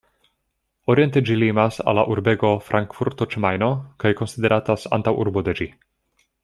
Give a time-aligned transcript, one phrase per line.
[0.93, 3.71] Oriente ĝi limas al la urbego Frankfurto ĉe Majno,
[4.05, 5.75] kaj konsideratas antaŭurbo de ĝi.